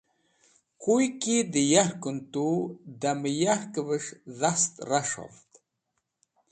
Koy 0.81 1.05
ki 1.21 1.35
dẽ 1.53 1.69
yarkẽn 1.73 2.17
tu 2.31 2.45
damẽ 3.01 3.37
yarkvẽs̃ 3.41 4.07
dhast 4.39 4.73
ras̃hov. 4.89 5.35